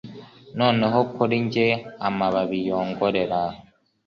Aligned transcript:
Noneho 0.59 0.99
kuri 1.15 1.35
njye 1.45 1.67
amababi 2.07 2.59
yongorera 2.67 3.39